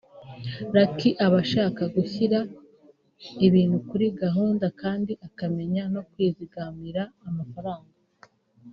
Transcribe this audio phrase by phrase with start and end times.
[0.73, 1.63] Luc abasha
[1.95, 2.39] gushyira
[3.47, 7.93] ibintu kuri gahunda kandi akamenya no kwizigamira amafaranga